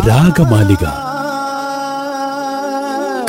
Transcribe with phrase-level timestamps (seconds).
[0.00, 0.84] രാഗമാലിക.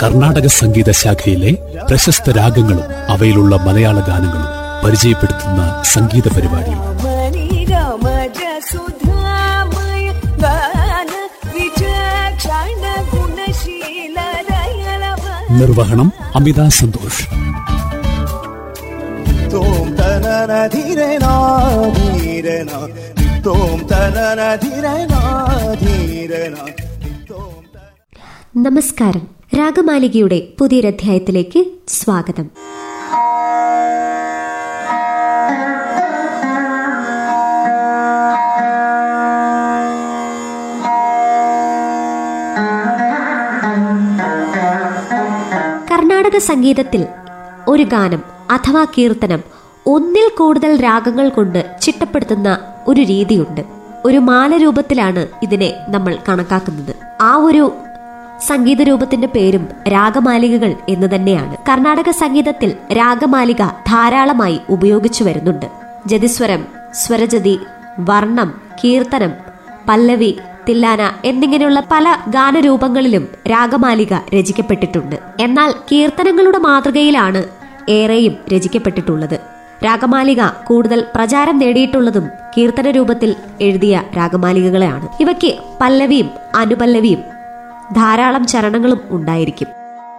[0.04, 1.58] കർണാടക സംഗീത ശാഖയിലെ
[1.88, 4.52] പ്രശസ്ത രാഗങ്ങളും അവയിലുള്ള മലയാള ഗാനങ്ങളും
[4.86, 6.72] പരിചയപ്പെടുത്തുന്ന സംഗീത പരിപാടി
[15.52, 17.24] നിർവഹണം അമിത സന്തോഷ്.
[20.68, 21.26] ധീരന
[22.08, 22.72] ധീരന
[28.56, 29.28] നമസ്കാരം.
[29.58, 32.50] രാഗമാലികയുടെ പുതിയൊരധ്യായത്തിലേക്ക് സ്വാഗതം.
[45.92, 47.08] കർണാടക സംഗീതത്തിൽ
[47.68, 53.62] ഒരു ഗാനം അഥവാ കീർത്തനം ഒന്നിൽ കൂടുതൽ രാഗങ്ങൾ കൊണ്ട് ചിട്ടപ്പെടുത്തുന്ന ഒരു രീതിയുണ്ട്.
[54.06, 56.96] ഒരു മാല രൂപത്തിലാണ് ഇതിനെ നമ്മൾ കണക്കാക്കുന്നത്.
[57.22, 57.74] ആ ഒരു
[58.48, 61.58] സംഗീത രൂപത്തിന്റെ പേരും രാഗമാലികകൾ എന്ന് തന്നെയാണ്.
[61.70, 65.66] കർണാടക സംഗീതത്തിൽ രാഗമാലിക ധാരാളമായി ഉപയോഗിച്ചു വരുന്നുണ്ട്.
[66.06, 67.60] ജതിസ്വരം സ്വരജതി
[68.00, 69.32] വർണം കീർത്തനം
[69.90, 70.38] പല്ലവി
[70.70, 75.16] തില്ലാന എന്നിങ്ങനെയുള്ള പല ഗാനരൂപങ്ങളിലും രാഗമാലിക രചിക്കപ്പെട്ടിട്ടുണ്ട്.
[75.40, 77.44] എന്നാൽ കീർത്തനങ്ങളുടെ മാതൃകയിലാണ്
[77.90, 79.57] ഏറെയും രചിക്കപ്പെട്ടിട്ടുള്ളത്.
[79.86, 85.08] രാഗമാലിക കൂടുതൽ പ്രചാരം നേടിയിട്ടുള്ളതും കീർത്തന രൂപത്തിൽ എഴുതിയ രാഗമാലികകളെയാണ്.
[85.20, 87.24] ഇവയ്ക്ക് പല്ലവിയും അനുപല്ലവിയും
[87.94, 89.68] ധാരാളം ചരണങ്ങളും ഉണ്ടായിരിക്കും.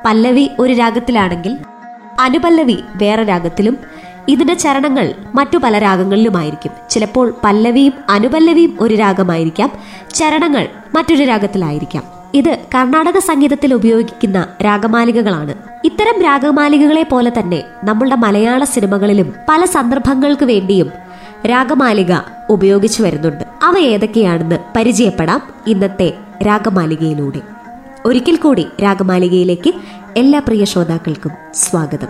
[0.04, 1.58] പല്ലവി ഒരു രാഗത്തിലാണെങ്കിൽ
[2.20, 3.78] അനുപല്ലവി വേറെ രാഗത്തിലും
[4.28, 6.72] ഇതിന്റെ ചരണങ്ങൾ മറ്റു പല രാഗങ്ങളിലുമായിരിക്കും.
[6.90, 9.70] ചിലപ്പോൾ പല്ലവിയും അനുപല്ലവിയും ഒരു രാഗമായിരിക്കാം
[10.14, 12.17] ചരണങ്ങൾ മറ്റൊരു രാഗത്തിലായിരിക്കാം.
[12.34, 15.54] ഇത് കർണാടക സംഗീതത്തിൽ ഉപയോഗിക്കുന്ന രാഗമാലികകളാണ്.
[15.84, 20.92] ഇത്തരം രാഗമാലികകളെ പോലെ തന്നെ നമ്മളുടെ മലയാള സിനിമകളിലും പല സന്ദർഭങ്ങൾക്ക് വേണ്ടിയും
[21.46, 22.14] രാഗമാലിക
[22.50, 23.44] ഉപയോഗിച്ചു വരുന്നുണ്ട്.
[23.62, 26.14] അവ ഏതൊക്കെയാണെന്ന് പരിചയപ്പെടാം ഇന്നത്തെ
[26.46, 27.40] രാഗമാലികയിലൂടെ.
[28.04, 29.74] ഒരിക്കൽ കൂടി രാഗമാലികയിലേക്ക്
[30.16, 32.08] എല്ലാ പ്രിയ ശ്രോതാക്കൾക്കും സ്വാഗതം.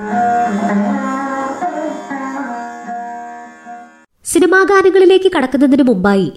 [4.24, 6.32] സിനിമാ ഗാനങ്ങളിലേക്ക് കടക്കുന്നതിന് മുമ്പായി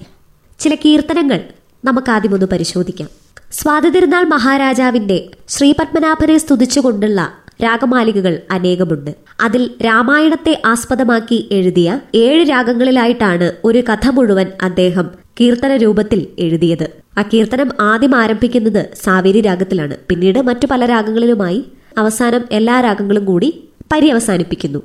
[0.60, 1.44] ചില കീർത്തനങ്ങൾ
[1.86, 3.21] നമുക്ക് ആദ്യം ഒന്ന് പരിശോധിക്കാം.
[3.52, 9.12] സ്വാതന്ത്ര്യനാൾ മഹാരാജാവിന്റെ ശ്രീപത്മനാഭനെ സ്തുതിച്ചുകൊണ്ടുള്ള രാഗമാലികകൾ അനേകമുണ്ട്.
[9.42, 15.10] അതിൽ രാമായണത്തെ ആസ്പദമാക്കി എഴുതിയ ഏഴ് രാഗങ്ങളിലായിട്ടാണ് ഒരു കഥ മുഴുവൻ അദ്ദേഹം
[15.42, 16.90] കീർത്തന രൂപത്തിൽ എഴുതിയത്.
[17.18, 19.98] ആ കീർത്തനം ആദ്യം ആരംഭിക്കുന്നത് സാവേരി രാഗത്തിലാണ്.
[20.10, 21.66] പിന്നീട് മറ്റു പല രാഗങ്ങളിലുമായി
[21.98, 24.80] അവസാനം എല്ലാ രാഗങ്ങളും കൂടി പര്യവസാനിപ്പിക്കുന്നു.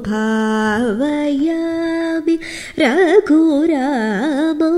[0.08, 2.40] ഭാവയാമി
[2.82, 4.70] രഘുരാമോ.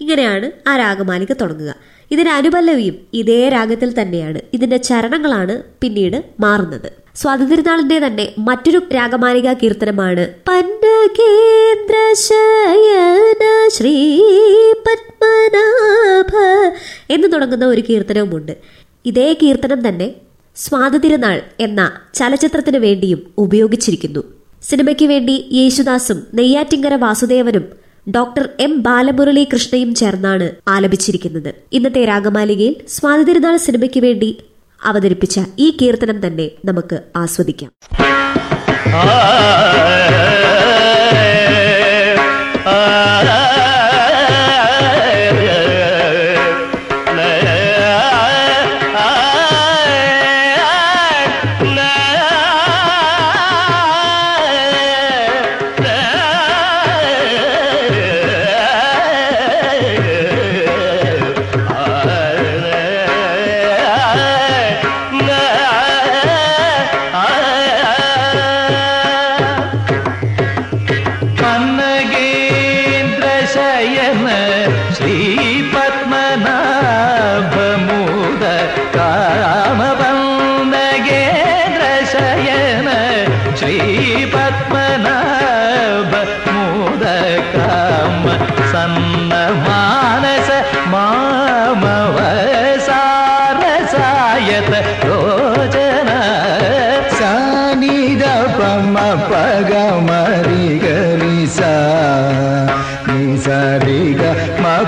[0.00, 1.74] ഇങ്ങനെയാണ് ആ രാഗമാലിക തുടങ്ങുക.
[2.10, 4.40] ഇതിന് അനുപല്ലവിയും ഇതേ രാഗത്തിൽ തന്നെയാണ്.
[4.52, 6.92] ഇതിന്റെ ചരണങ്ങളാണ് പിന്നീട് മാറുന്നത്.
[7.16, 14.20] സ്വാതന്ത്ര്യനാളിന്റെ തന്നെ മറ്റൊരു രാഗമാലിക കീർത്തനമാണ് പന്നകേന്ദ്ര ശയന ശ്രീ
[14.86, 16.32] പത്മനാഭ
[17.10, 18.80] എന്ന് തുടങ്ങുന്ന ഒരു കീർത്തനവുമുണ്ട്.
[19.04, 20.08] ഇതേ കീർത്തനം തന്നെ
[20.56, 21.80] സ്വാതന്ത്ര്യനാൾ എന്ന
[22.14, 24.22] ചലച്ചിത്രത്തിനു വേണ്ടിയും ഉപയോഗിച്ചിരിക്കുന്നു
[24.62, 27.64] സിനിമയ്ക്ക് വേണ്ടി യേശുദാസും നെയ്യാറ്റിങ്കര വാസുദേവനും
[28.06, 34.30] ഡോക്ടർ എം ബാലമുരളി കൃഷ്ണയും ചേർന്നാണ് ആലപിച്ചിരിക്കുന്നത് ഇന്നത്തെ രാഗമാലികയിൽ സ്വാതന്ത്ര്യനാൾ സിനിമയ്ക്ക് വേണ്ടി
[34.80, 37.72] അവതരിപ്പിച്ച ഈ കീർത്തനം തന്നെ നമുക്ക് ആസ്വദിക്കാം
[43.16, 43.69] പന്നഗേന്ദ്രശയന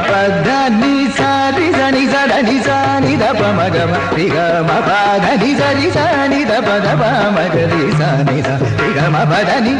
[0.09, 0.49] పద
[0.81, 4.37] ని సరి సని సడని సాని దప మగమ రిగ
[4.69, 7.03] మ పద ని సరి సాని దప దప
[7.37, 9.75] మగ రి సాని స రిగ మ పద ని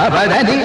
[0.00, 0.56] మవదని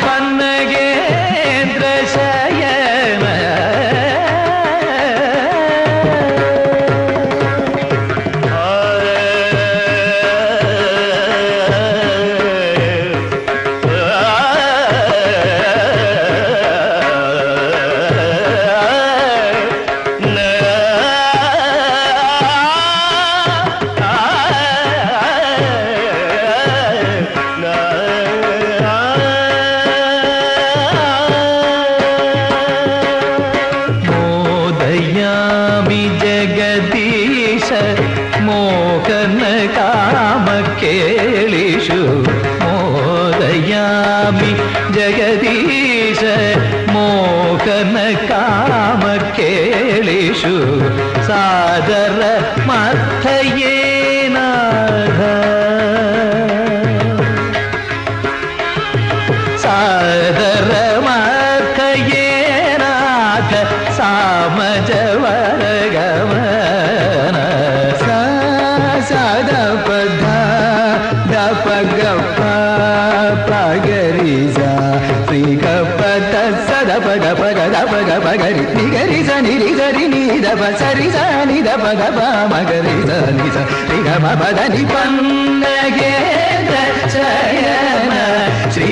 [88.73, 88.89] ശ്രീ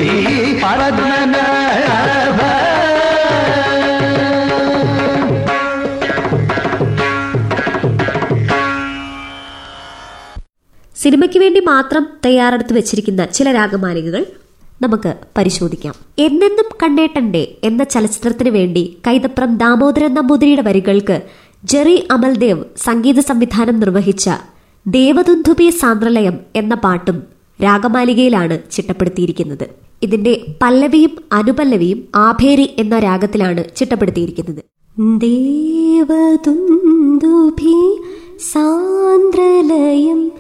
[0.64, 2.40] പദ്മനാഭ
[10.96, 14.26] സിനിമയ്ക്ക് വേണ്ടി മാത്രം തയ്യാറെടുത്ത് വെച്ചിരിക്കുന്ന ചില രാഗമാലികകൾ
[14.82, 15.96] നമുക്ക് പരിശോധിക്കാം.
[16.20, 21.22] എന്നെന്നും കണ്ടേട്ടണ്ടേ എന്ന ചലച്ചിത്രത്തിന് വേണ്ടി കൈതപ്രം ദാമോദരൻ നമ്പൂതിരിയുടെ വരികൾക്ക്
[21.64, 24.30] ജെറി അമൽദേവ് സംഗീത സംവിധാനം നിർവഹിച്ച
[24.86, 27.24] ദേവദുന്ധുബി സാന്ദ്രലയം എന്ന പാട്ടും
[27.64, 29.70] രാഗമാലികയിലാണ് ചിട്ടപ്പെടുത്തിയിരിക്കുന്നത്.
[30.04, 34.64] ഇതിന്റെ പല്ലവിയും അനുപല്ലവിയും ആഭേരി എന്ന രാഗത്തിലാണ് ചിട്ടപ്പെടുത്തിയിരിക്കുന്നത്.
[35.18, 38.00] ദേവദുന്ദുഭി
[38.52, 40.32] സാന്ദ്രലയം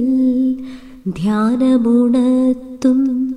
[1.08, 3.36] ധ്യാനമുണർത്തും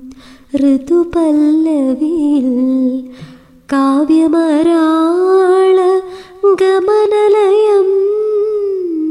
[0.55, 2.47] ഋതുപല്ലവിയിൽ.
[3.73, 5.99] കാവ്യമരാള
[6.43, 7.89] ഗമനലയം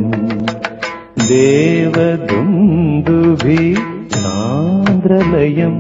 [1.30, 3.60] ദേവദുന്ദുഭി
[4.16, 5.76] സാന്ദ്രലയം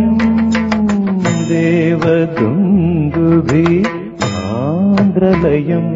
[1.51, 3.67] देवतुभि
[4.23, 5.87] मान्द्रलयं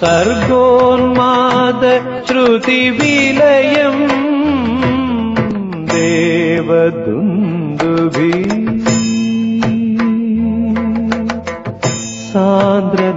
[0.00, 1.82] सर्गोन्माद
[2.26, 4.04] श्रुतिविलयम्
[7.00, 8.32] देवदुन्दुभि
[12.30, 13.07] सान्द्र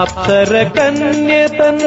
[0.00, 1.78] അപ്സര കന്യതൻ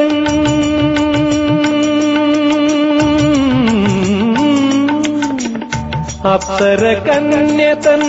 [6.33, 8.03] അപ്സര കന്യതൻ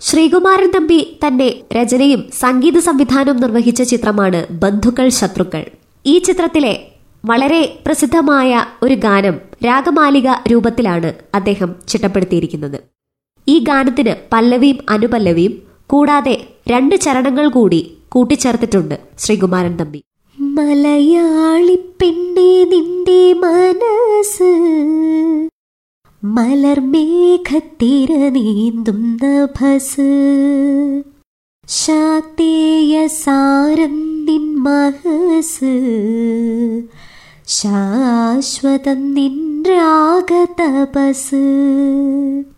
[0.01, 5.65] ശ്രീകുമാരൻ തമ്പി തന്റെ രചനയും സംഗീത സംവിധാനവും നിർവഹിച്ച ചിത്രമാണ് ബന്ധുക്കൾ ശത്രുക്കൾ.
[6.07, 6.89] ഈ ചിത്രത്തിലെ
[7.25, 12.81] വളരെ പ്രസിദ്ധമായ ഒരു ഗാനം രാഗമാലിക രൂപത്തിലാണ് അദ്ദേഹം ചിട്ടപ്പെടുത്തിയിരിക്കുന്നത്.
[13.49, 20.03] ഈ ഗാനത്തിന് പല്ലവിയും അനുപല്ലവിയും കൂടാതെ രണ്ട് ചരണങ്ങൾ കൂടി കൂട്ടിച്ചേർത്തിട്ടുണ്ട് ശ്രീകുമാരൻ തമ്പി.
[20.61, 24.79] മലയാളി പെണ്ണെ നിന്റെ മനസ്സ്.
[26.25, 31.03] മലർമേഘത്തിര നീന്തുന്ന ഭസ്.
[31.69, 35.83] ശാക്തേയ സാരം നിൻ മഹസ്.
[37.47, 41.43] ശാശ്വതം നിൻ രാഗതപസ്.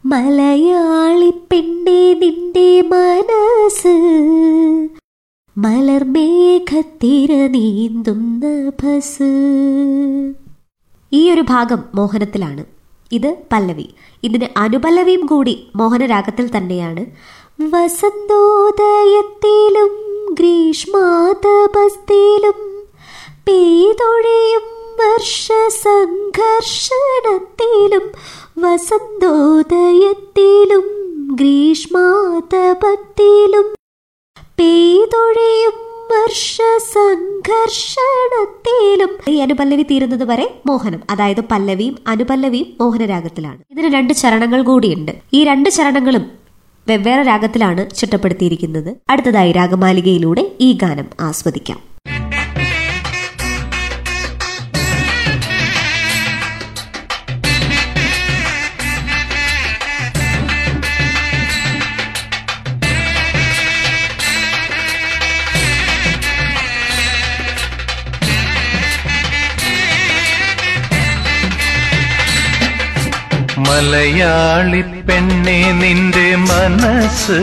[0.05, 4.23] മലയാളി പെണ്ണെ നിന്റെ മനസ്സ്.
[5.59, 9.23] മലർമേഘത്തിര നീന്തുന്ന ഭസ്
[11.13, 12.65] ഈ ഒരു ഭാഗം മോഹനത്തിലാണ്.
[13.13, 13.89] ഇത് പല്ലവി.
[14.23, 17.07] ഇതിന് അനുപല്ലവിയും കൂടി മോഹനരാഗത്തിൽ തന്നെയാണ്.
[17.63, 19.91] വസന്തോദയത്തിലും
[20.35, 22.85] ഗ്രീഷ്മാതപസ്തിലും
[23.49, 28.13] പെയ്തൊഴിയും വർഷ സംഘർഷണത്തിലും
[28.59, 30.85] വസന്തോദയത്തിലും
[31.37, 33.82] ഗ്രീഷ്മാതപത്തിലും.
[34.63, 35.77] പെയ്തൊഴിയും
[36.95, 37.71] സംഘർഷണത്തിലും.
[39.33, 45.13] ഈ അനുപല്ലവി തീരുന്നത് വരെ മോഹനം അതായത് പല്ലവിയും അനുപല്ലവിയും മോഹനരാഗത്തിലാണ് ഇതിന് രണ്ട് ചരണങ്ങൾ കൂടിയുണ്ട്.
[45.39, 46.25] ഈ രണ്ട് ചരണങ്ങളും
[46.87, 51.81] വെവ്വേറെ രാഗത്തിലാണ് ചിട്ടപ്പെടുത്തിയിരിക്കുന്നത് അടുത്തതായി രാഗമാലികയിലൂടെ ഈ ഗാനം ആസ്വദിക്കാം.
[73.83, 77.39] മലയാളി പെണ്ണെ നിന്റെ മനസ്സ്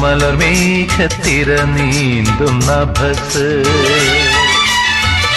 [0.00, 3.46] മലർമേഘത്തിര നീന്തും നഭസ്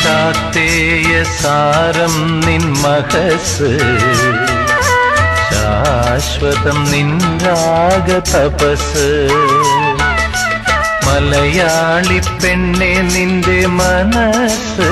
[0.04, 1.12] ശാക്തേയ
[1.42, 3.72] സാരം നിൻ മഹസ്.
[5.50, 9.10] ശാശ്വതം നിൻരാഗ തപസ്.
[11.08, 14.92] മലയാളി പെണ്ണെ നിന്റെ മനസ്സ്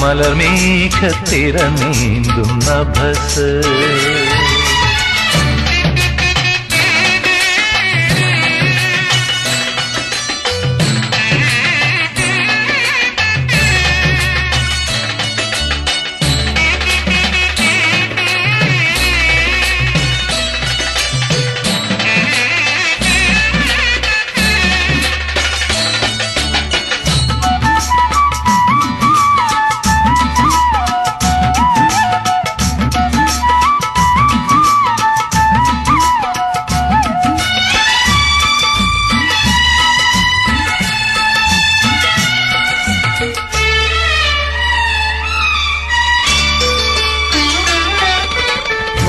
[0.00, 3.48] മലർമേഘത്തിര നീന്തും നഭസ്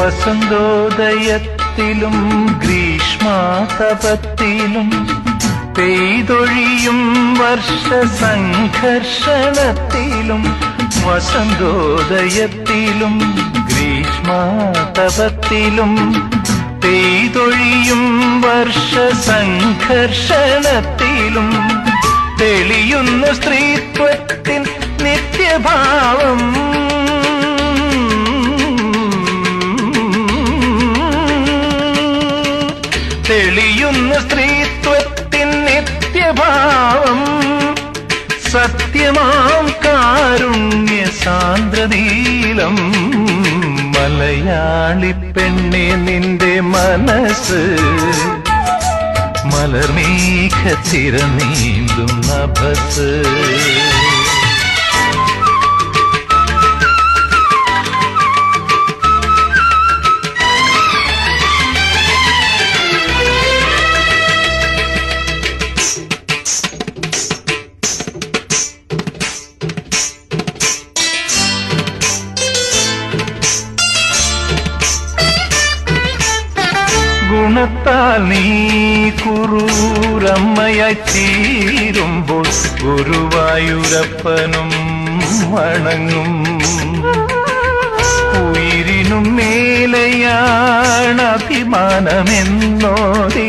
[0.08, 2.18] വസന്തോദയത്തിലും
[2.64, 4.90] ഗ്രീഷ്മാതപത്തിലും
[5.78, 7.00] പെയ്തൊഴിയും
[7.40, 7.72] വർഷ
[8.20, 8.84] സംഘർഷണത്തിലും
[11.08, 13.16] വസന്തോദയത്തിലും
[13.72, 14.32] ഗ്രീഷ്മാതപത്തിലും
[16.86, 18.04] പെയ്തൊഴിയും
[18.46, 18.94] വർഷ
[19.28, 19.90] സംഘർഷണത്തിലും
[22.40, 24.64] തെളിയുന്ന സ്ത്രീത്വത്തിൻ
[25.06, 26.42] നിത്യഭാവം
[33.28, 37.22] തെളിയുന്ന സ്ത്രീത്വത്തിൻ നിത്യഭാവം
[38.52, 42.78] സത്യമാം കാരുണ്യ സാന്ദ്രനീലം
[43.96, 47.62] മലയാളി പെണ്ണെ നിന്റെ മനസ്സ്
[49.52, 53.10] മലർമേഘത്തിര നീന്തും നഭസ്
[77.66, 78.42] ഗുണത്താൽ നീ
[79.20, 82.48] കുറൂരമ്മയായി തീരുമ്പോൾ
[82.82, 84.70] ഗുരുവായൂരപ്പനും
[85.54, 86.34] വണങ്ങും.
[88.42, 93.48] ഉയിരിനും മേലെയാണ് അഭിമാനമെന്നോടി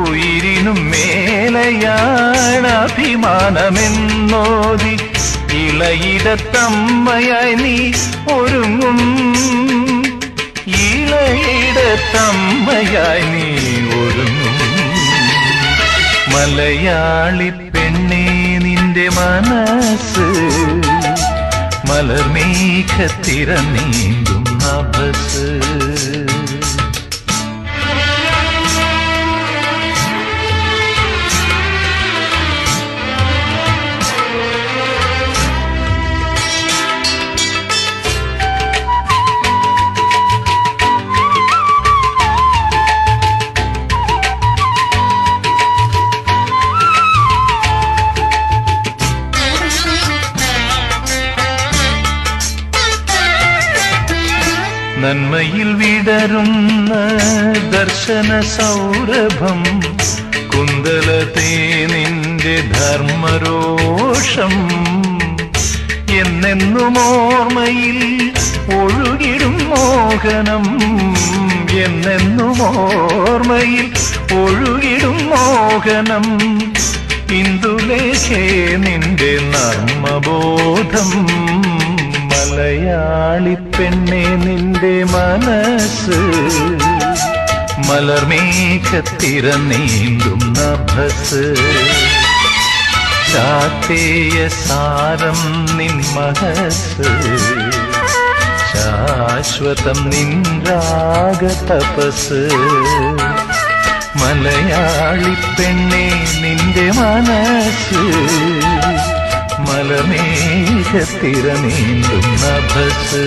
[0.00, 4.94] ഉയിരിനും മേലെയാണ് അഭിമാനമെന്നോതി.
[5.62, 7.76] ഇളയിടത്തമ്മയായി നീ
[8.36, 9.00] ഒരുങ്ങും.
[11.82, 13.46] ഇളയിടത്തമ്മയായി നീ
[13.98, 14.56] ഒരുങ്ങും
[16.32, 18.24] മലയാളി പെണ്ണേ
[18.64, 20.26] നിന്റെ മനസ്സ്
[21.90, 25.46] മലർമേഘത്തിര നീന്തും നഭസ്
[55.60, 56.92] നന്മയിൽ വിടരുന്ന
[57.70, 59.60] ദർശന സൗരഭം
[60.52, 61.50] കുന്തലത്തെ
[61.92, 64.54] നിന്റെ ധർമ്മരോഷം.
[66.20, 68.00] എന്നെന്നും ഓർമ്മയിൽ
[68.78, 70.64] ഒഴുകിടും മോഹനം
[71.84, 73.86] എന്നെന്നും ഓർമ്മയിൽ
[74.32, 76.26] ഒഴുകിടും മോഹനം.
[77.32, 78.42] ഇന്ദുലേഖേ
[78.76, 81.10] നിന്റെ നർമ്മബോധം.
[82.50, 86.16] മലയാളി പെണ്ണെ നിന്റെ മനസ്സ്.
[87.90, 91.54] മലർമേഘത്തിര നീന്തും നഭസ്.
[93.32, 97.02] ചാത്തേയ സാരം നിൻ മഹസ്.
[98.72, 102.50] ശാശ്വതം നിൻ രാഗ തപസ്.
[104.16, 108.00] മലയാളി പെണ്ണെ നിന്റെ മനസ്സ്.
[112.42, 113.24] നഭസ്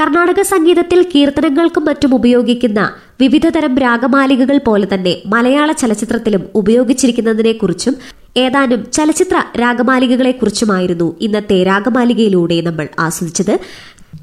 [0.00, 7.96] കർണാടക സംഗീതത്തിൽ കീർത്തനങ്ങൾക്കും മറ്റും ഉപയോഗിക്കുന്ന വിവിധതരം രാഗമാലികകൾ പോലെ തന്നെ മലയാള ചലച്ചിത്രത്തിലും ഉപയോഗിച്ചിരിക്കുന്നതിനെക്കുറിച്ചും
[8.36, 13.58] ഏതാനും ചലച്ചിത്ര രാഗമാലികകളെ രാഗമാലികകളെക്കുറിച്ചുമായിരുന്നു ഇന്നത്തെ രാഗമാലികയിലൂടെ നമ്മൾ ആസ്വദിച്ചത്.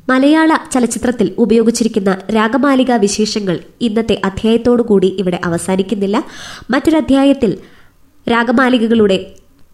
[0.10, 6.24] മലയാള ചലച്ചിത്രത്തിൽ ഉപയോഗിച്ചിരിക്കുന്ന രാഗമാലിക വിശേഷങ്ങൾ ഇന്നത്തെ അധ്യായത്തോടുകൂടി ഇവിടെ അവസാനിക്കുന്നില്ല.
[6.70, 7.58] മറ്റൊരു അധ്യായത്തിൽ
[8.30, 9.26] രാഗമാലികകളുടെ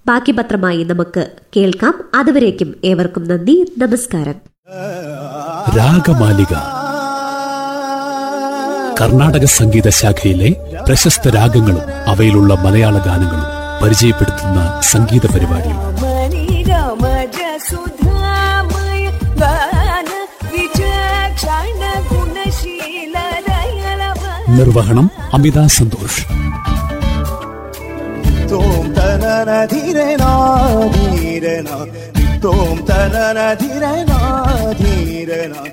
[0.08, 1.94] ബാക്കി പത്രമായി നമുക്ക് കേൾക്കാം.
[2.16, 3.74] അതുവരേക്കും ഏവർക്കും നന്ദി.
[3.78, 4.36] നമസ്കാരം.
[5.78, 6.54] രാഗമാലിക.
[9.02, 10.56] കർണാടക സംഗീത ശാഖയിലെ
[10.88, 13.46] പ്രശസ്ത രാഗങ്ങളും അവയിലുള്ള മലയാള ഗാനങ്ങളും
[13.84, 15.70] പരിചയപ്പെടുത്തുന്ന സംഗീത പരിപാടി
[24.52, 26.26] നിർവഹണം അമിത സന്തോഷ്.
[28.48, 30.32] नितोम तनन धीरे ना
[30.96, 31.78] धीरे ना
[32.16, 34.20] नितोम तनन धीरे ना
[34.80, 35.64] धीरे ना